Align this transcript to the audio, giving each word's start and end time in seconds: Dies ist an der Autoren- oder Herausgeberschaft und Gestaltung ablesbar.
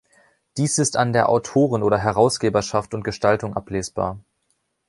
Dies 0.57 0.79
ist 0.79 0.97
an 0.97 1.13
der 1.13 1.29
Autoren- 1.29 1.83
oder 1.83 1.99
Herausgeberschaft 1.99 2.95
und 2.95 3.03
Gestaltung 3.03 3.55
ablesbar. 3.55 4.17